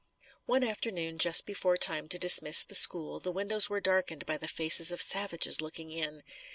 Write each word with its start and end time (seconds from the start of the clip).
One 0.47 0.63
afternoon 0.63 1.19
just 1.19 1.45
before 1.45 1.77
time 1.77 2.09
to 2.09 2.17
dismiss 2.17 2.63
the 2.63 2.73
school, 2.73 3.19
the 3.19 3.31
windows 3.31 3.69
were 3.69 3.79
darkened 3.79 4.25
by 4.25 4.37
the 4.39 4.47
faces 4.47 4.91
of 4.91 4.99
savages 4.99 5.61
looking 5.61 5.91
in. 5.91 6.23